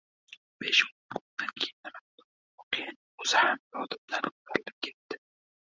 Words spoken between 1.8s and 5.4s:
hatto bu voqeaning oʻzi ham yodimdan koʻtarilib ketdi.